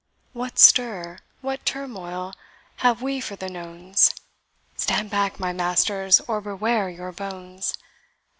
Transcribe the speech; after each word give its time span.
"What 0.33 0.57
stir, 0.57 1.19
what 1.41 1.63
turmoil, 1.63 2.33
have 2.77 3.03
we 3.03 3.21
for 3.21 3.35
the 3.35 3.47
nones? 3.49 4.15
Stand 4.75 5.11
back, 5.11 5.39
my 5.39 5.53
masters, 5.53 6.19
or 6.21 6.41
beware 6.41 6.89
your 6.89 7.11
bones! 7.11 7.75